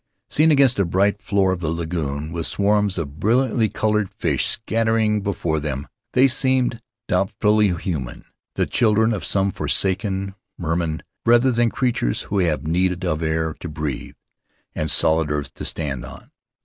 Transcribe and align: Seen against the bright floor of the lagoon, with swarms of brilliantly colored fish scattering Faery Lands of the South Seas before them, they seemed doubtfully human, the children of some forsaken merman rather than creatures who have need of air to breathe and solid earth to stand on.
Seen 0.31 0.49
against 0.49 0.77
the 0.77 0.83
bright 0.85 1.21
floor 1.21 1.51
of 1.51 1.59
the 1.59 1.69
lagoon, 1.69 2.31
with 2.33 2.47
swarms 2.47 2.97
of 2.97 3.19
brilliantly 3.19 3.69
colored 3.69 4.09
fish 4.15 4.47
scattering 4.47 5.21
Faery 5.21 5.21
Lands 5.21 5.21
of 5.21 5.21
the 5.21 5.29
South 5.29 5.35
Seas 5.35 5.41
before 5.43 5.59
them, 5.59 5.87
they 6.13 6.27
seemed 6.27 6.81
doubtfully 7.07 7.77
human, 7.77 8.25
the 8.55 8.65
children 8.65 9.13
of 9.13 9.23
some 9.23 9.51
forsaken 9.51 10.33
merman 10.57 11.03
rather 11.23 11.51
than 11.51 11.69
creatures 11.69 12.23
who 12.23 12.39
have 12.39 12.65
need 12.65 13.03
of 13.05 13.21
air 13.21 13.53
to 13.59 13.69
breathe 13.69 14.15
and 14.73 14.89
solid 14.89 15.29
earth 15.29 15.53
to 15.53 15.63
stand 15.63 16.03
on. 16.03 16.31